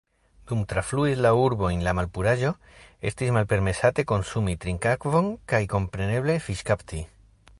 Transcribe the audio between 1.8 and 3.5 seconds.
la malpuraĵo, estis